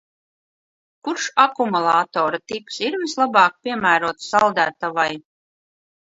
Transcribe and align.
Kurš 1.07 1.27
akumulatora 1.43 2.39
tips 2.53 2.81
ir 2.89 2.99
vislabāk 3.03 3.61
piemērots 3.69 4.33
saldētavai? 4.35 5.09